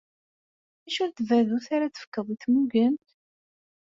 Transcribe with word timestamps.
Acu 0.85 1.03
n 1.07 1.11
tbadut 1.17 1.65
ara 1.75 1.93
tefkeḍ 1.93 2.27
i 2.33 2.35
tmugent? 2.41 3.07